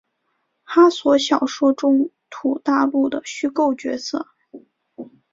[0.63, 4.27] 哈索小说中土大陆的虚构角色。